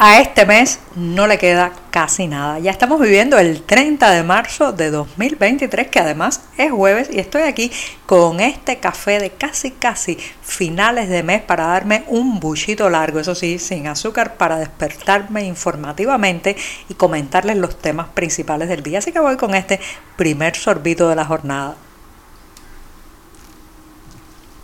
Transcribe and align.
A 0.00 0.20
este 0.20 0.46
mes 0.46 0.78
no 0.94 1.26
le 1.26 1.38
queda 1.38 1.72
casi 1.90 2.28
nada. 2.28 2.60
Ya 2.60 2.70
estamos 2.70 3.00
viviendo 3.00 3.36
el 3.36 3.62
30 3.62 4.12
de 4.12 4.22
marzo 4.22 4.70
de 4.70 4.92
2023, 4.92 5.88
que 5.88 5.98
además 5.98 6.42
es 6.56 6.70
jueves, 6.70 7.08
y 7.10 7.18
estoy 7.18 7.42
aquí 7.42 7.72
con 8.06 8.38
este 8.38 8.78
café 8.78 9.18
de 9.18 9.30
casi 9.30 9.72
casi 9.72 10.16
finales 10.40 11.08
de 11.08 11.24
mes 11.24 11.42
para 11.42 11.66
darme 11.66 12.04
un 12.06 12.38
buchito 12.38 12.88
largo, 12.88 13.18
eso 13.18 13.34
sí, 13.34 13.58
sin 13.58 13.88
azúcar, 13.88 14.36
para 14.36 14.60
despertarme 14.60 15.42
informativamente 15.42 16.54
y 16.88 16.94
comentarles 16.94 17.56
los 17.56 17.76
temas 17.76 18.06
principales 18.10 18.68
del 18.68 18.84
día. 18.84 19.00
Así 19.00 19.10
que 19.10 19.18
voy 19.18 19.36
con 19.36 19.56
este 19.56 19.80
primer 20.14 20.54
sorbito 20.54 21.08
de 21.08 21.16
la 21.16 21.24
jornada. 21.24 21.74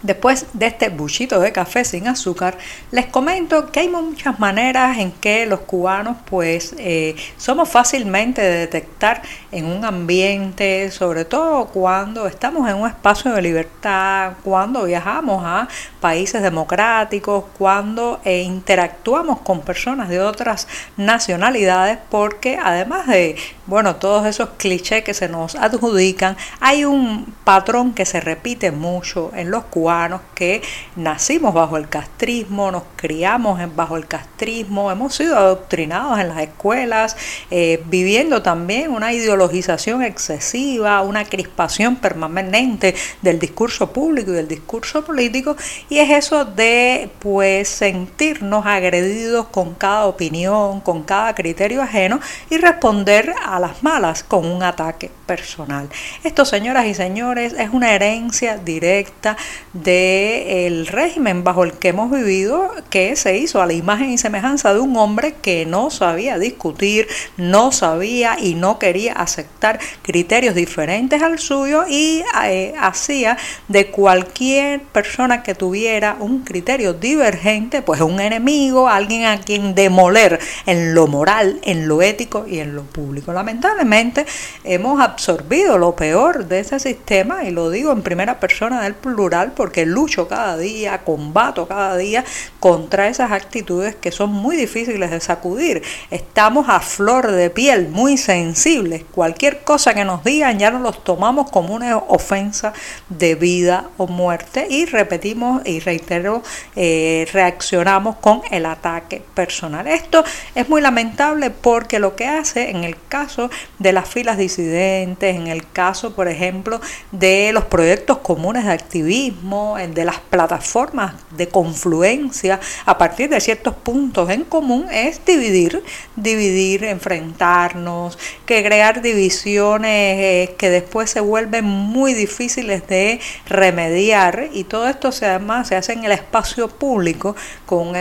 Después 0.05 0.45
de 0.53 0.67
este 0.67 0.91
buchito 0.91 1.41
de 1.41 1.51
café 1.51 1.83
sin 1.83 2.07
azúcar, 2.09 2.59
les 2.91 3.07
comento 3.07 3.73
que 3.73 3.81
hay 3.81 3.89
muchas 3.89 4.39
maneras 4.39 4.99
en 4.99 5.11
que 5.12 5.47
los 5.47 5.61
cubanos 5.61 6.19
pues 6.27 6.75
eh, 6.77 7.17
somos 7.39 7.71
fácilmente 7.71 8.43
de 8.43 8.59
detectar 8.59 9.23
en 9.51 9.65
un 9.65 9.83
ambiente, 9.83 10.91
sobre 10.91 11.25
todo 11.25 11.69
cuando 11.69 12.27
estamos 12.27 12.69
en 12.69 12.77
un 12.77 12.87
espacio 12.87 13.33
de 13.33 13.41
libertad, 13.41 14.35
cuando 14.45 14.85
viajamos 14.85 15.43
a 15.43 15.69
países 16.03 16.43
democráticos, 16.43 17.45
cuando 17.56 18.21
eh, 18.27 18.43
interactuamos 18.43 19.41
con 19.41 19.62
personas 19.62 20.11
de 20.11 20.21
otras 20.21 20.69
nacionalidades, 20.98 21.97
porque 22.11 22.59
además 22.62 23.06
de, 23.06 23.37
bueno, 23.65 23.97
todos 23.97 24.27
esos 24.27 24.50
clichés 24.59 25.03
que 25.03 25.15
se 25.15 25.31
nos 25.31 25.55
adjudican, 25.55 26.37
hay 26.61 26.84
un 26.84 27.34
patrón 27.45 27.95
que 27.95 28.05
se 28.05 28.21
repite 28.21 28.71
mucho 28.71 29.33
en 29.34 29.50
los 29.50 29.65
cubanos 29.65 29.94
que 30.34 30.62
nacimos 30.97 31.55
bajo 31.55 31.77
el 31.77 31.89
castrismo, 31.89 32.70
nos 32.70 32.83
criamos 32.97 33.61
bajo 33.75 33.97
el 33.97 34.06
castrismo, 34.06 34.91
hemos 34.91 35.14
sido 35.14 35.37
adoctrinados 35.37 36.19
en 36.19 36.28
las 36.28 36.39
escuelas, 36.39 37.17
eh, 37.50 37.83
viviendo 37.87 38.42
también 38.42 38.91
una 38.91 39.12
ideologización 39.12 40.03
excesiva, 40.03 41.00
una 41.03 41.25
crispación 41.25 41.97
permanente 41.97 42.95
del 43.22 43.39
discurso 43.39 43.92
público 43.92 44.33
y 44.33 44.34
del 44.34 44.48
discurso 44.48 45.05
político, 45.05 45.56
y 45.89 45.98
es 45.98 46.11
eso 46.11 46.45
de 46.45 47.09
pues 47.20 47.69
sentirnos 47.69 48.67
agredidos 48.67 49.47
con 49.47 49.75
cada 49.75 50.06
opinión, 50.06 50.81
con 50.81 51.03
cada 51.05 51.34
criterio 51.34 51.83
ajeno 51.83 52.20
y 52.50 52.59
responder 52.59 53.33
a 53.45 53.61
las 53.61 53.83
malas 53.83 54.25
con 54.25 54.45
un 54.45 54.62
ataque 54.62 55.11
personal. 55.27 55.89
Esto, 56.22 56.45
señoras 56.45 56.87
y 56.87 56.95
señores, 56.95 57.55
es 57.59 57.70
una 57.70 57.95
herencia 57.95 58.56
directa 58.56 59.37
del 59.85 60.87
régimen 60.87 61.45
bajo 61.45 61.63
el 61.63 61.75
que 61.75 61.89
hemos 61.89 62.11
vivido, 62.11 62.73
que 62.91 63.15
se 63.17 63.37
hizo 63.37 63.63
a 63.63 63.67
la 63.67 63.75
imagen 63.75 64.11
y 64.11 64.19
semejanza 64.19 64.73
de 64.73 64.81
un 64.81 64.97
hombre 64.97 65.35
que 65.41 65.67
no 65.67 65.91
sabía 65.91 66.39
discutir, 66.39 67.07
no 67.37 67.71
sabía 67.71 68.37
y 68.41 68.55
no 68.55 68.79
quería 68.79 69.12
aceptar 69.12 69.79
criterios 70.03 70.55
diferentes 70.55 71.23
al 71.23 71.39
suyo 71.39 71.85
y 71.89 72.25
eh, 72.47 72.75
hacía 72.81 73.37
de 73.69 73.91
cualquier 73.91 74.81
persona 74.81 75.43
que 75.43 75.55
tuviera 75.55 76.17
un 76.19 76.45
criterio 76.45 76.95
divergente, 76.95 77.83
pues 77.83 78.01
un 78.01 78.21
enemigo, 78.21 78.89
alguien 78.89 79.27
a 79.27 79.41
quien 79.41 79.75
demoler 79.75 80.41
en 80.67 80.95
lo 80.95 81.07
moral, 81.07 81.61
en 81.62 81.87
lo 81.89 82.00
ético 82.00 82.47
y 82.49 82.61
en 82.61 82.75
lo 82.75 82.84
público. 82.84 83.33
Lamentablemente 83.33 84.25
hemos 84.65 85.00
absorbido 85.00 85.77
lo 85.77 85.94
peor 85.94 86.47
de 86.47 86.61
ese 86.61 86.81
sistema 86.81 87.44
y 87.44 87.50
lo 87.50 87.71
digo 87.71 87.93
en 87.93 88.03
primera 88.03 88.41
persona 88.41 88.83
del 88.83 88.94
plural 88.94 89.53
porque 89.64 89.84
que 89.84 89.86
lucho 89.86 90.28
cada 90.28 90.58
día, 90.58 90.98
combato 91.04 91.66
cada 91.66 91.97
día 91.97 92.22
contra 92.60 93.08
esas 93.08 93.32
actitudes 93.32 93.94
que 93.97 94.12
son 94.12 94.30
muy 94.30 94.58
difíciles 94.58 95.10
de 95.10 95.20
sacudir. 95.20 95.82
Estamos 96.10 96.69
a 96.69 96.80
flor 96.80 97.32
de 97.32 97.48
piel, 97.48 97.88
muy 97.88 98.19
sensibles. 98.19 99.04
Cualquier 99.10 99.64
cosa 99.64 99.94
que 99.94 100.04
nos 100.04 100.22
digan 100.22 100.58
ya 100.58 100.70
nos 100.70 100.82
los 100.82 101.02
tomamos 101.02 101.50
como 101.50 101.75
una 101.75 101.97
ofensa 101.97 102.75
de 103.08 103.36
vida 103.36 103.88
o 103.97 104.06
muerte 104.06 104.66
y 104.69 104.84
repetimos 104.84 105.62
y 105.64 105.81
reitero, 105.81 106.42
eh, 106.76 107.26
reaccionamos 107.32 108.16
con 108.16 108.42
el 108.50 108.66
ataque 108.66 109.22
personal. 109.32 109.86
Esto 109.86 110.25
es 110.54 110.69
muy 110.69 110.82
lamentable 110.82 111.48
porque 111.48 111.98
lo 111.98 112.16
que 112.16 112.26
hace 112.26 112.69
en 112.69 112.84
el 112.84 112.96
caso 113.08 113.48
de 113.78 113.94
las 113.94 114.08
filas 114.08 114.36
disidentes, 114.36 115.34
en 115.34 115.46
el 115.46 115.66
caso, 115.70 116.14
por 116.14 116.28
ejemplo, 116.28 116.82
de 117.12 117.50
los 117.54 117.64
proyectos 117.64 118.19
comunes 118.19 118.66
de 118.66 118.72
activismo, 118.72 119.53
de 119.54 120.04
las 120.04 120.19
plataformas 120.19 121.15
de 121.31 121.48
confluencia 121.48 122.59
a 122.87 122.98
partir 122.98 123.28
de 123.28 123.41
ciertos 123.41 123.75
puntos 123.75 124.31
en 124.31 124.44
común 124.44 124.87
es 124.91 125.25
dividir, 125.25 125.82
dividir, 126.16 126.84
enfrentarnos, 126.84 128.19
que 128.47 128.64
crear 128.64 129.00
divisiones 129.00 130.19
eh, 130.19 130.54
que 130.59 130.70
después 130.70 131.10
se 131.10 131.20
vuelven 131.20 131.64
muy 131.64 132.14
difíciles 132.14 132.87
de 132.88 133.20
remediar. 133.47 134.48
Y 134.53 134.64
todo 134.64 134.88
esto 134.88 135.12
se, 135.12 135.26
además 135.26 135.69
se 135.69 135.76
hace 135.76 135.93
en 135.93 136.04
el 136.04 136.12
espacio 136.12 136.69
público 136.69 137.37
con, 137.66 137.93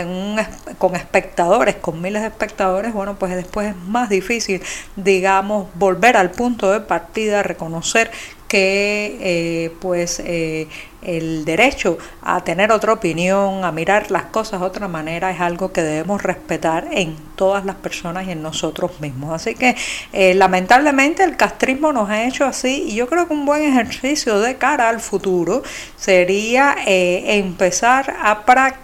con 0.78 0.96
espectadores, 0.96 1.76
con 1.76 2.02
miles 2.02 2.22
de 2.22 2.28
espectadores, 2.28 2.92
bueno, 2.92 3.16
pues 3.18 3.34
después 3.34 3.68
es 3.68 3.76
más 3.76 4.08
difícil, 4.08 4.60
digamos, 4.96 5.68
volver 5.74 6.16
al 6.16 6.30
punto 6.30 6.72
de 6.72 6.80
partida, 6.80 7.42
reconocer 7.42 8.10
que 8.54 9.16
eh, 9.20 9.72
pues 9.80 10.22
eh, 10.24 10.68
el 11.04 11.44
derecho 11.44 11.98
a 12.22 12.42
tener 12.42 12.72
otra 12.72 12.92
opinión, 12.92 13.64
a 13.64 13.72
mirar 13.72 14.10
las 14.10 14.24
cosas 14.24 14.60
de 14.60 14.66
otra 14.66 14.88
manera, 14.88 15.30
es 15.30 15.40
algo 15.40 15.72
que 15.72 15.82
debemos 15.82 16.22
respetar 16.22 16.88
en 16.92 17.16
todas 17.36 17.64
las 17.64 17.76
personas 17.76 18.26
y 18.26 18.32
en 18.32 18.42
nosotros 18.42 19.00
mismos. 19.00 19.32
Así 19.32 19.54
que 19.54 19.76
eh, 20.12 20.34
lamentablemente 20.34 21.24
el 21.24 21.36
castrismo 21.36 21.92
nos 21.92 22.08
ha 22.10 22.24
hecho 22.24 22.44
así 22.44 22.84
y 22.88 22.94
yo 22.94 23.08
creo 23.08 23.26
que 23.26 23.34
un 23.34 23.46
buen 23.46 23.62
ejercicio 23.62 24.40
de 24.40 24.56
cara 24.56 24.88
al 24.88 25.00
futuro 25.00 25.62
sería 25.96 26.76
empezar 26.86 28.16
a 28.22 28.44
practicar 28.44 28.83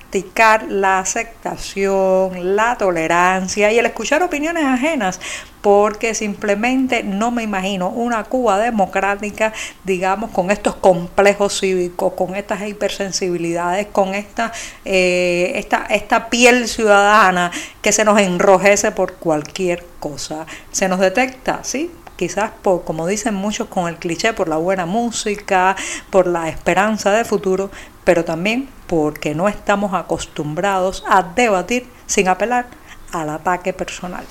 la 0.69 0.99
aceptación, 0.99 2.57
la 2.57 2.77
tolerancia 2.77 3.73
y 3.73 3.79
el 3.79 3.87
escuchar 3.87 4.23
opiniones 4.23 4.65
ajenas 4.65 5.21
porque 5.61 6.15
simplemente 6.15 7.03
no 7.03 7.31
me 7.31 7.43
imagino 7.43 7.89
una 7.89 8.25
Cuba 8.25 8.59
democrática, 8.59 9.53
digamos, 9.85 10.31
con 10.31 10.51
estos 10.51 10.75
complejos 10.77 11.61
cívicos, 11.61 12.15
con 12.15 12.35
estas 12.35 12.67
hipersensibilidades, 12.67 13.89
con 13.89 14.15
esta, 14.15 14.53
eh, 14.85 15.53
esta, 15.57 15.87
esta 15.91 16.31
piel 16.31 16.67
ciudadana 16.67 17.51
que 17.83 17.93
se 17.93 18.05
nos 18.05 18.19
enrojece 18.21 18.91
por 18.93 19.15
cualquier 19.15 19.85
cosa. 19.99 20.47
Se 20.73 20.89
nos 20.89 21.01
detecta, 21.01 21.61
¿sí? 21.63 21.91
Quizás 22.21 22.51
por, 22.61 22.85
como 22.85 23.07
dicen 23.07 23.35
muchos 23.35 23.69
con 23.69 23.89
el 23.89 23.97
cliché, 23.97 24.35
por 24.35 24.47
la 24.47 24.59
buena 24.59 24.85
música, 24.85 25.75
por 26.11 26.27
la 26.27 26.51
esperanza 26.51 27.13
de 27.13 27.25
futuro, 27.25 27.71
pero 28.05 28.27
también 28.27 28.69
porque 28.87 29.35
no 29.35 29.49
estamos 29.49 29.95
acostumbrados 29.95 31.03
a 31.09 31.23
debatir 31.23 31.89
sin 32.05 32.29
apelar 32.29 32.67
al 33.11 33.31
ataque 33.31 33.73
personal. 33.73 34.27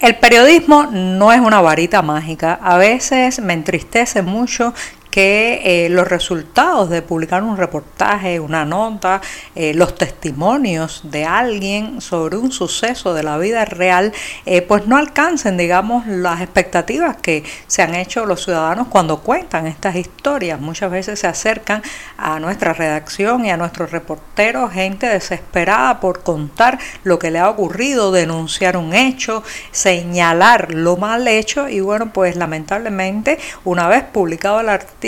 El 0.00 0.16
periodismo 0.16 0.84
no 0.90 1.30
es 1.30 1.40
una 1.40 1.60
varita 1.60 2.00
mágica. 2.00 2.58
A 2.62 2.78
veces 2.78 3.38
me 3.40 3.52
entristece 3.52 4.22
mucho 4.22 4.72
que 5.18 5.62
eh, 5.64 5.88
los 5.88 6.06
resultados 6.06 6.90
de 6.90 7.02
publicar 7.02 7.42
un 7.42 7.56
reportaje, 7.56 8.38
una 8.38 8.64
nota, 8.64 9.20
eh, 9.56 9.74
los 9.74 9.96
testimonios 9.96 11.00
de 11.10 11.24
alguien 11.24 12.00
sobre 12.00 12.36
un 12.36 12.52
suceso 12.52 13.12
de 13.14 13.24
la 13.24 13.36
vida 13.36 13.64
real, 13.64 14.12
eh, 14.46 14.62
pues 14.62 14.86
no 14.86 14.96
alcancen, 14.96 15.56
digamos, 15.56 16.06
las 16.06 16.40
expectativas 16.40 17.16
que 17.16 17.42
se 17.66 17.82
han 17.82 17.96
hecho 17.96 18.26
los 18.26 18.44
ciudadanos 18.44 18.86
cuando 18.86 19.18
cuentan 19.18 19.66
estas 19.66 19.96
historias. 19.96 20.60
Muchas 20.60 20.88
veces 20.88 21.18
se 21.18 21.26
acercan 21.26 21.82
a 22.16 22.38
nuestra 22.38 22.72
redacción 22.72 23.44
y 23.44 23.50
a 23.50 23.56
nuestros 23.56 23.90
reporteros 23.90 24.72
gente 24.72 25.08
desesperada 25.08 25.98
por 25.98 26.22
contar 26.22 26.78
lo 27.02 27.18
que 27.18 27.32
le 27.32 27.40
ha 27.40 27.50
ocurrido, 27.50 28.12
denunciar 28.12 28.76
un 28.76 28.94
hecho, 28.94 29.42
señalar 29.72 30.72
lo 30.72 30.96
mal 30.96 31.26
hecho 31.26 31.68
y 31.68 31.80
bueno, 31.80 32.12
pues 32.12 32.36
lamentablemente 32.36 33.40
una 33.64 33.88
vez 33.88 34.04
publicado 34.04 34.60
el 34.60 34.68
artículo, 34.68 35.07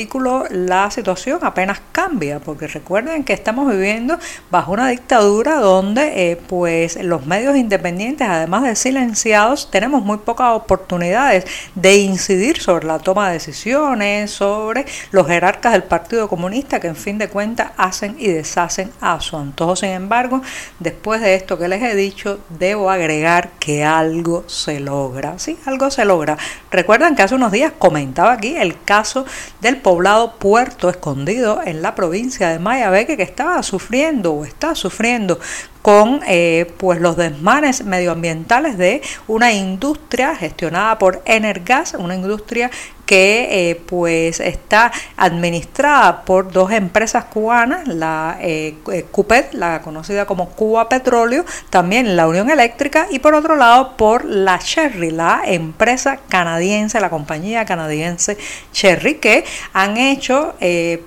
la 0.50 0.90
situación 0.90 1.40
apenas 1.42 1.80
cambia, 1.92 2.38
porque 2.38 2.66
recuerden 2.66 3.24
que 3.24 3.32
estamos 3.32 3.70
viviendo 3.70 4.18
bajo 4.50 4.72
una 4.72 4.88
dictadura 4.88 5.56
donde 5.56 6.30
eh, 6.30 6.36
pues 6.36 7.02
los 7.02 7.26
medios 7.26 7.56
independientes, 7.56 8.28
además 8.28 8.62
de 8.62 8.76
silenciados, 8.76 9.70
tenemos 9.70 10.02
muy 10.02 10.18
pocas 10.18 10.52
oportunidades 10.54 11.44
de 11.74 11.96
incidir 11.96 12.60
sobre 12.60 12.86
la 12.86 12.98
toma 12.98 13.28
de 13.28 13.34
decisiones, 13.34 14.30
sobre 14.30 14.86
los 15.10 15.26
jerarcas 15.26 15.72
del 15.72 15.82
Partido 15.82 16.28
Comunista 16.28 16.80
que 16.80 16.88
en 16.88 16.96
fin 16.96 17.18
de 17.18 17.28
cuentas 17.28 17.72
hacen 17.76 18.16
y 18.18 18.28
deshacen 18.28 18.90
a 19.00 19.20
su 19.20 19.36
antojo. 19.36 19.76
Sin 19.76 19.90
embargo, 19.90 20.42
después 20.78 21.20
de 21.20 21.34
esto 21.34 21.58
que 21.58 21.68
les 21.68 21.82
he 21.82 21.94
dicho, 21.94 22.40
debo 22.48 22.90
agregar 22.90 23.50
que 23.58 23.84
algo 23.84 24.44
se 24.46 24.80
logra. 24.80 25.38
Sí, 25.38 25.58
algo 25.66 25.90
se 25.90 26.04
logra. 26.04 26.36
Recuerdan 26.70 27.14
que 27.14 27.22
hace 27.22 27.34
unos 27.34 27.52
días 27.52 27.72
comentaba 27.78 28.32
aquí 28.32 28.56
el 28.56 28.82
caso 28.82 29.24
del 29.60 29.76
poblado 29.80 30.36
Puerto 30.38 30.88
Escondido 30.88 31.60
en 31.64 31.82
la 31.82 31.94
provincia 31.94 32.48
de 32.48 32.58
Mayabeque 32.58 33.16
que 33.16 33.22
estaba 33.22 33.62
sufriendo 33.62 34.32
o 34.32 34.44
está 34.44 34.74
sufriendo 34.74 35.40
con 35.82 36.20
eh, 36.26 36.72
pues 36.76 37.00
los 37.00 37.16
desmanes 37.16 37.84
medioambientales 37.84 38.76
de 38.76 39.02
una 39.26 39.52
industria 39.52 40.36
gestionada 40.36 40.98
por 40.98 41.22
Energas, 41.24 41.94
una 41.98 42.14
industria 42.14 42.70
que 43.10 43.70
eh, 43.70 43.74
pues 43.74 44.38
está 44.38 44.92
administrada 45.16 46.24
por 46.24 46.52
dos 46.52 46.70
empresas 46.70 47.24
cubanas, 47.24 47.88
la 47.88 48.38
eh, 48.40 48.76
CUPET, 49.10 49.52
la 49.54 49.82
conocida 49.82 50.26
como 50.26 50.50
Cuba 50.50 50.88
Petróleo, 50.88 51.44
también 51.70 52.14
la 52.14 52.28
Unión 52.28 52.50
Eléctrica 52.50 53.08
y 53.10 53.18
por 53.18 53.34
otro 53.34 53.56
lado 53.56 53.96
por 53.96 54.24
la 54.24 54.60
Cherry, 54.60 55.10
la 55.10 55.42
empresa 55.44 56.20
canadiense, 56.28 57.00
la 57.00 57.10
compañía 57.10 57.64
canadiense 57.64 58.38
Cherry, 58.70 59.16
que 59.16 59.44
han 59.72 59.96
hecho 59.96 60.54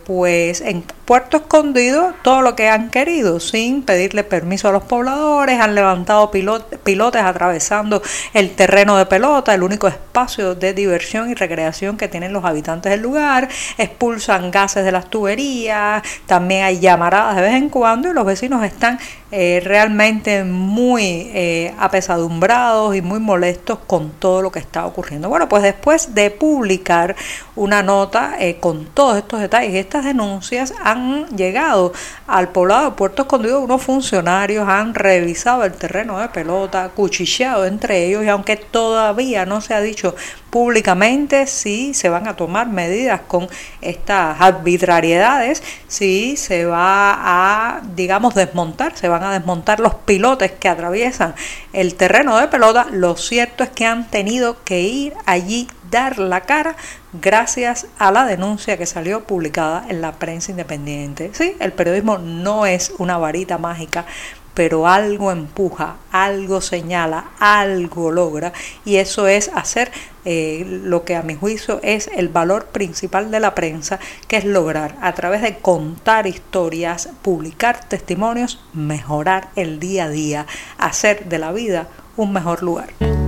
pues 0.06 0.60
en 0.60 0.84
Puerto 1.06 1.38
Escondido 1.38 2.14
todo 2.22 2.42
lo 2.42 2.56
que 2.56 2.70
han 2.70 2.90
querido 2.90 3.40
sin 3.40 3.84
pedirle 3.84 4.24
permiso 4.24 4.68
a 4.68 4.72
los 4.72 4.84
pobladores, 4.84 5.60
han 5.60 5.76
levantado 5.76 6.32
pilotes 6.32 7.22
atravesando 7.22 8.02
el 8.34 8.56
terreno 8.56 8.98
de 8.98 9.06
pelota, 9.06 9.54
el 9.54 9.64
único 9.64 9.88
espacio 9.88 10.56
de 10.56 10.74
diversión 10.74 11.30
y 11.30 11.34
recreación 11.34 11.93
que 11.98 12.08
tienen 12.08 12.34
los 12.34 12.46
habitantes 12.46 12.92
del 12.92 13.02
lugar, 13.02 13.50
expulsan 13.78 14.52
gases 14.52 14.86
de 14.86 14.92
las 14.92 15.10
tuberías, 15.10 16.04
también 16.26 16.64
hay 16.64 16.80
llamaradas 16.80 17.36
de 17.36 17.42
vez 17.42 17.54
en 17.54 17.70
cuando 17.70 18.10
y 18.10 18.14
los 18.14 18.26
vecinos 18.26 18.64
están 18.64 19.00
eh, 19.36 19.62
realmente 19.66 20.44
muy 20.44 21.32
eh, 21.34 21.74
apesadumbrados 21.80 22.96
y 22.96 23.02
muy 23.02 23.20
molestos 23.20 23.80
con 23.88 24.12
todo 24.12 24.44
lo 24.44 24.52
que 24.52 24.60
está 24.60 24.86
ocurriendo. 24.86 25.28
Bueno, 25.28 25.50
pues 25.50 25.64
después 25.64 26.14
de 26.14 26.30
publicar 26.30 27.16
una 27.56 27.82
nota 27.82 28.36
eh, 28.40 28.58
con 28.60 28.86
todos 28.86 29.18
estos 29.18 29.40
detalles 29.40 29.74
estas 29.74 30.06
denuncias, 30.06 30.72
han 30.84 31.26
llegado 31.36 31.94
al 32.28 32.50
poblado 32.50 32.92
de 32.92 32.96
Puerto 32.96 33.24
Escondido 33.24 33.60
unos 33.60 33.82
funcionarios, 33.82 34.70
han 34.70 34.94
revisado 34.94 35.64
el 35.64 35.74
terreno 35.74 36.20
de 36.20 36.30
pelota, 36.30 36.90
cuchicheado 36.90 37.66
entre 37.66 38.06
ellos 38.06 38.24
y 38.24 38.30
aunque 38.30 38.56
todavía 38.56 39.48
no 39.48 39.62
se 39.62 39.74
ha 39.74 39.82
dicho 39.82 40.16
públicamente 40.52 41.48
si 41.48 41.83
se 41.94 42.10
van 42.10 42.28
a 42.28 42.36
tomar 42.36 42.68
medidas 42.68 43.22
con 43.28 43.48
estas 43.82 44.40
arbitrariedades, 44.40 45.64
si 45.88 46.38
se 46.38 46.66
va 46.66 47.14
a, 47.16 47.82
digamos, 47.96 48.36
desmontar, 48.36 48.96
se 48.96 49.08
van 49.08 49.24
a 49.24 49.32
desmontar 49.32 49.80
los 49.80 49.96
pilotes 49.96 50.52
que 50.52 50.70
atraviesan 50.70 51.36
el 51.74 51.96
terreno 51.96 52.38
de 52.38 52.48
pelota, 52.48 52.88
lo 52.92 53.18
cierto 53.18 53.64
es 53.64 53.72
que 53.72 53.86
han 53.86 54.10
tenido 54.10 54.64
que 54.64 54.82
ir 54.82 55.14
allí 55.26 55.68
dar 55.92 56.18
la 56.18 56.42
cara 56.42 56.76
gracias 57.14 57.86
a 58.00 58.12
la 58.12 58.26
denuncia 58.26 58.78
que 58.78 58.86
salió 58.86 59.26
publicada 59.26 59.86
en 59.90 60.02
la 60.02 60.14
prensa 60.14 60.52
independiente. 60.52 61.30
Sí, 61.34 61.56
el 61.60 61.72
periodismo 61.72 62.18
no 62.18 62.66
es 62.66 62.92
una 62.98 63.18
varita 63.18 63.58
mágica 63.58 64.06
pero 64.54 64.88
algo 64.88 65.32
empuja, 65.32 65.98
algo 66.12 66.62
señala, 66.62 67.32
algo 67.40 68.12
logra 68.12 68.54
y 68.86 68.98
eso 68.98 69.28
es 69.28 69.50
hacer 69.54 69.92
eh, 70.26 70.64
lo 70.66 71.04
que 71.04 71.16
a 71.16 71.22
mi 71.22 71.36
juicio 71.36 71.80
es 71.84 72.10
el 72.16 72.30
valor 72.30 72.66
principal 72.66 73.32
de 73.32 73.40
la 73.40 73.56
prensa, 73.56 74.00
que 74.28 74.38
es 74.38 74.46
lograr 74.46 74.96
a 75.02 75.14
través 75.14 75.42
de 75.42 75.58
contar 75.58 76.28
historias, 76.28 77.10
publicar 77.22 77.88
testimonios, 77.88 78.64
mejorar 78.74 79.50
el 79.56 79.80
día 79.80 80.06
a 80.06 80.10
día, 80.10 80.46
hacer 80.78 81.26
de 81.26 81.40
la 81.40 81.52
vida 81.52 81.88
un 82.16 82.32
mejor 82.32 82.64
lugar. 82.64 83.23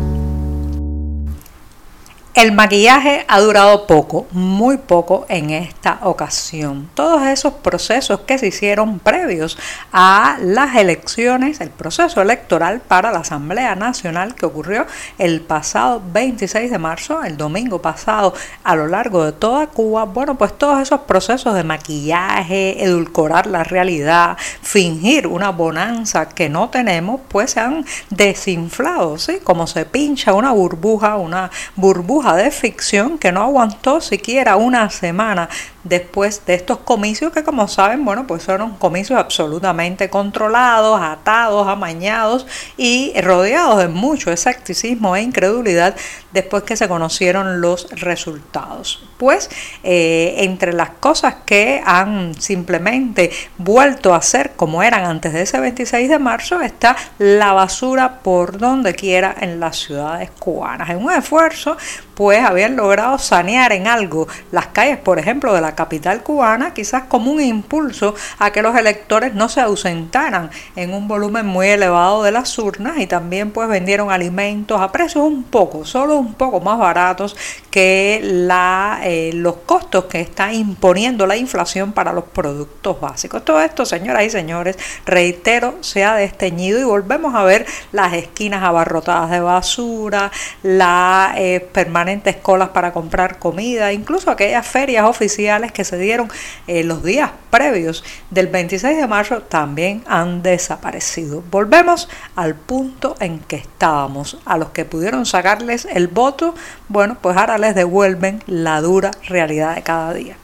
El 2.36 2.52
maquillaje 2.52 3.24
ha 3.30 3.40
durado 3.40 3.88
poco, 3.88 4.28
muy 4.32 4.76
poco 4.76 5.26
en 5.30 5.52
esta 5.52 6.00
ocasión. 6.02 6.90
Todos 6.94 7.26
esos 7.28 7.54
procesos 7.54 8.20
que 8.28 8.38
se 8.38 8.48
hicieron 8.48 9.00
previos 9.00 9.58
a 9.94 10.36
las 10.42 10.76
elecciones, 10.76 11.62
el 11.62 11.70
proceso 11.70 12.22
electoral 12.22 12.82
para 12.82 13.14
la 13.14 13.20
Asamblea 13.20 13.76
Nacional 13.76 14.36
que 14.36 14.46
ocurrió 14.46 14.86
el 15.18 15.40
pasado 15.40 16.02
26 16.12 16.72
de 16.72 16.78
marzo, 16.78 17.24
el 17.24 17.38
domingo 17.38 17.82
pasado, 17.82 18.34
a 18.66 18.76
lo 18.76 18.88
largo 18.88 19.24
de 19.24 19.32
toda 19.32 19.68
Cuba, 19.68 20.04
bueno, 20.04 20.38
pues 20.38 20.58
todos 20.58 20.82
esos 20.82 21.00
procesos 21.02 21.56
de 21.56 21.64
maquillaje, 21.64 22.84
edulcorar 22.84 23.48
la 23.48 23.64
realidad, 23.64 24.36
fingir 24.62 25.26
una 25.26 25.52
bonanza 25.52 26.28
que 26.28 26.50
no 26.50 26.68
tenemos, 26.68 27.22
pues 27.30 27.52
se 27.52 27.62
han 27.62 27.86
desinflado, 28.10 29.18
¿sí? 29.18 29.38
Como 29.42 29.68
se 29.68 29.86
pincha 29.86 30.34
una 30.34 30.52
burbuja, 30.52 31.16
una 31.16 31.50
burbuja 31.78 32.25
de 32.34 32.50
ficción 32.50 33.20
que 33.20 33.32
no 33.32 33.44
aguantó 33.44 34.02
siquiera 34.02 34.56
una 34.56 34.90
semana 34.90 35.50
después 35.86 36.46
de 36.46 36.56
estos 36.56 36.80
comicios 36.80 37.32
que 37.32 37.44
como 37.44 37.68
saben, 37.68 38.04
bueno, 38.04 38.28
pues 38.28 38.44
fueron 38.44 38.76
comicios 38.76 39.18
absolutamente 39.18 40.10
controlados, 40.10 41.00
atados, 41.02 41.68
amañados 41.68 42.46
y 42.76 43.14
rodeados 43.22 43.78
de 43.78 43.88
mucho 43.88 44.32
escepticismo 44.32 45.16
e 45.16 45.22
incredulidad 45.22 45.96
después 46.34 46.64
que 46.64 46.76
se 46.76 46.90
conocieron 46.90 47.62
los 47.62 47.90
resultados. 47.92 49.08
Pues 49.18 49.50
eh, 49.84 50.36
entre 50.40 50.74
las 50.74 50.90
cosas 50.90 51.36
que 51.46 51.82
han 51.86 52.34
simplemente 52.40 53.32
vuelto 53.58 54.14
a 54.14 54.22
ser 54.22 54.52
como 54.56 54.84
eran 54.84 55.06
antes 55.06 55.32
de 55.34 55.44
ese 55.44 55.60
26 55.60 56.10
de 56.10 56.20
marzo 56.20 56.60
está 56.62 56.96
la 57.20 57.54
basura 57.54 58.20
por 58.20 58.58
donde 58.58 58.96
quiera 58.96 59.36
en 59.40 59.60
las 59.60 59.78
ciudades 59.78 60.32
cubanas. 60.32 60.90
En 60.90 60.98
un 60.98 61.12
esfuerzo 61.12 61.78
pues 62.16 62.44
habían 62.44 62.76
logrado 62.76 63.18
sanear 63.18 63.74
en 63.74 63.88
algo 63.88 64.28
las 64.52 64.68
calles, 64.68 64.98
por 64.98 65.20
ejemplo, 65.20 65.54
de 65.54 65.62
la 65.62 65.75
capital 65.76 66.24
cubana, 66.24 66.74
quizás 66.74 67.04
como 67.04 67.32
un 67.32 67.42
impulso 67.42 68.16
a 68.40 68.52
que 68.52 68.62
los 68.62 68.76
electores 68.76 69.34
no 69.34 69.50
se 69.50 69.62
ausentaran 69.62 70.50
en 70.76 70.94
un 70.94 71.08
volumen 71.08 71.46
muy 71.46 71.68
elevado 71.68 72.24
de 72.24 72.32
las 72.32 72.58
urnas 72.58 72.98
y 72.98 73.08
también 73.08 73.52
pues 73.52 73.70
vendieron 73.70 74.12
alimentos 74.12 74.82
a 74.82 74.92
precios 74.92 75.24
un 75.24 75.44
poco, 75.44 75.86
solo 75.86 76.18
un 76.18 76.34
poco 76.34 76.60
más 76.60 76.80
baratos 76.80 77.36
que 77.70 78.20
la, 78.24 79.02
eh, 79.04 79.32
los 79.34 79.58
costos 79.66 80.06
que 80.06 80.22
está 80.22 80.54
imponiendo 80.54 81.28
la 81.28 81.38
inflación 81.38 81.92
para 81.92 82.14
los 82.14 82.26
productos 82.26 83.00
básicos. 83.00 83.46
Todo 83.46 83.62
esto, 83.62 83.86
señoras 83.86 84.24
y 84.24 84.30
señores, 84.30 84.78
reitero, 85.06 85.76
se 85.82 86.04
ha 86.04 86.16
desteñido 86.16 86.80
y 86.80 86.84
volvemos 86.84 87.36
a 87.36 87.44
ver 87.44 87.66
las 87.92 88.14
esquinas 88.14 88.64
abarrotadas 88.64 89.30
de 89.30 89.40
basura, 89.42 90.32
la 90.64 91.34
eh, 91.38 91.60
permanencia 91.72 92.16
colas 92.42 92.70
para 92.70 92.92
comprar 92.92 93.40
comida, 93.40 93.92
incluso 93.94 94.32
aquellas 94.32 94.66
ferias 94.66 95.06
oficiales 95.06 95.65
que 95.72 95.84
se 95.84 95.98
dieron 95.98 96.30
eh, 96.68 96.84
los 96.84 97.04
días 97.04 97.32
previos 97.50 98.04
del 98.30 98.48
26 98.48 98.98
de 98.98 99.08
marzo 99.08 99.42
también 99.42 100.04
han 100.08 100.42
desaparecido. 100.42 101.44
Volvemos 101.52 102.10
al 102.36 102.56
punto 102.56 103.16
en 103.20 103.40
que 103.40 103.58
estábamos. 103.58 104.38
A 104.46 104.58
los 104.58 104.70
que 104.70 104.86
pudieron 104.86 105.26
sacarles 105.26 105.86
el 105.86 106.08
voto, 106.08 106.56
bueno, 106.88 107.18
pues 107.22 107.38
ahora 107.38 107.58
les 107.58 107.76
devuelven 107.76 108.44
la 108.48 108.82
dura 108.82 109.12
realidad 109.28 109.76
de 109.76 109.84
cada 109.84 110.14
día. 110.14 110.38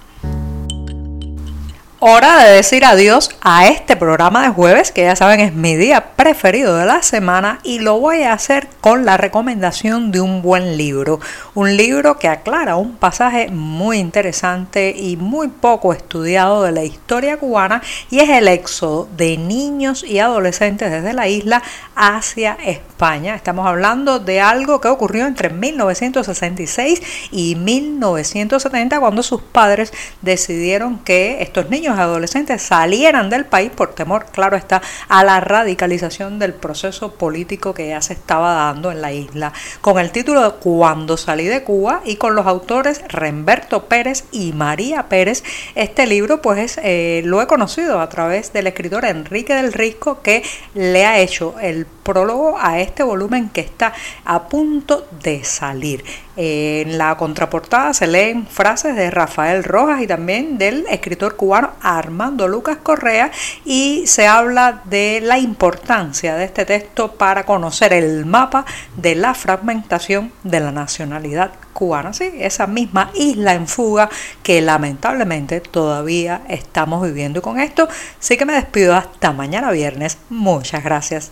Hora 2.04 2.44
de 2.44 2.50
decir 2.54 2.84
adiós 2.84 3.30
a 3.42 3.68
este 3.68 3.96
programa 3.96 4.42
de 4.42 4.50
jueves, 4.50 4.92
que 4.92 5.04
ya 5.04 5.16
saben 5.16 5.40
es 5.40 5.54
mi 5.54 5.76
día 5.76 6.16
preferido 6.16 6.76
de 6.76 6.88
la 6.88 7.04
semana 7.04 7.60
y 7.62 7.78
lo 7.78 8.00
voy 8.00 8.24
a 8.24 8.34
hacer 8.34 8.68
con 8.82 9.06
la 9.06 9.18
recomendación 9.18 10.12
de 10.12 10.20
un 10.20 10.42
buen 10.42 10.78
libro. 10.78 11.20
Un 11.54 11.78
libro 11.78 12.18
que 12.18 12.28
aclara 12.28 12.76
un 12.76 12.96
pasaje 12.96 13.52
muy 13.52 14.00
interesante 14.00 14.96
y 14.98 15.16
muy 15.16 15.50
poco 15.50 15.94
estudiado 15.94 16.64
de 16.64 16.72
la 16.72 16.84
historia 16.84 17.38
cubana 17.38 17.84
y 18.10 18.18
es 18.18 18.30
el 18.30 18.48
éxodo 18.48 19.08
de 19.16 19.38
niños 19.38 20.04
y 20.04 20.18
adolescentes 20.18 20.90
desde 20.90 21.14
la 21.14 21.28
isla 21.28 21.62
hacia 21.96 22.58
España. 22.66 23.36
Estamos 23.36 23.68
hablando 23.68 24.18
de 24.18 24.42
algo 24.42 24.82
que 24.82 24.88
ocurrió 24.88 25.28
entre 25.28 25.52
1966 25.52 27.30
y 27.30 27.54
1970 27.58 29.00
cuando 29.00 29.22
sus 29.22 29.44
padres 29.44 29.94
decidieron 30.24 30.98
que 30.98 31.44
estos 31.44 31.70
niños 31.70 31.91
niños 31.92 32.00
adolescentes 32.00 32.62
salieran 32.62 33.30
del 33.30 33.46
país 33.46 33.72
por 33.72 33.94
temor, 33.94 34.26
claro 34.32 34.56
está, 34.56 34.82
a 35.10 35.24
la 35.24 35.40
radicalización 35.40 36.40
del 36.40 36.54
proceso 36.54 37.14
político 37.16 37.74
que 37.74 37.90
ya 37.90 38.02
se 38.02 38.14
estaba 38.14 38.54
dando 38.54 38.92
en 38.92 39.02
la 39.02 39.12
isla, 39.12 39.52
con 39.82 40.00
el 40.00 40.12
título 40.12 40.42
de 40.42 40.52
Cuando 40.60 41.18
salí 41.18 41.46
de 41.46 41.64
Cuba 41.64 42.02
y 42.06 42.16
con 42.16 42.36
los 42.36 42.48
autores 42.48 43.02
Remberto 43.10 43.86
Pérez 43.86 44.24
y 44.32 44.54
María 44.54 45.10
Pérez. 45.10 45.44
Este 45.76 46.06
libro 46.06 46.42
pues 46.42 46.80
eh, 46.84 47.22
lo 47.26 47.42
he 47.42 47.48
conocido 47.48 48.00
a 48.00 48.10
través 48.10 48.54
del 48.54 48.68
escritor 48.68 49.06
Enrique 49.06 49.54
del 49.54 49.74
Risco 49.74 50.22
que 50.22 50.44
le 50.74 51.06
ha 51.06 51.20
hecho 51.20 51.56
el 51.62 51.86
prólogo 51.86 52.58
a 52.60 52.80
este 52.80 53.04
volumen 53.04 53.50
que 53.50 53.62
está 53.62 53.94
a 54.26 54.48
punto 54.48 55.08
de 55.24 55.44
salir. 55.44 56.04
En 56.38 56.98
la 56.98 57.18
contraportada 57.18 57.94
se 57.94 58.08
leen 58.08 58.48
frases 58.48 58.96
de 58.96 59.12
Rafael 59.12 59.64
Rojas 59.64 60.02
y 60.02 60.08
también 60.08 60.58
del 60.58 60.86
escritor 60.90 61.36
cubano 61.36 61.72
Armando 61.82 62.48
Lucas 62.48 62.78
Correa 62.82 63.32
y 63.66 64.08
se 64.08 64.28
habla 64.28 64.82
de 64.86 65.20
la 65.22 65.40
importancia 65.40 66.36
de 66.36 66.46
este 66.46 66.66
texto 66.66 67.14
para 67.14 67.46
conocer 67.46 67.92
el 67.92 68.26
mapa 68.26 68.66
de 68.96 69.16
la 69.16 69.34
fragmentación 69.34 70.32
de 70.44 70.60
la 70.62 70.72
nacionalidad 70.72 71.52
cubana, 71.74 72.14
sí, 72.14 72.32
esa 72.40 72.68
misma 72.68 73.12
isla 73.14 73.54
en 73.54 73.68
fuga 73.68 74.10
que 74.44 74.62
lamentablemente 74.62 75.62
todavía 75.62 76.42
estamos 76.48 77.04
viviendo. 77.04 77.42
Con 77.42 77.60
esto 77.60 77.88
sí 78.20 78.38
que 78.38 78.46
me 78.46 78.54
despido 78.54 78.96
hasta 78.96 79.32
mañana 79.32 79.72
viernes. 79.72 80.18
Muchas 80.30 80.84
gracias. 80.84 81.32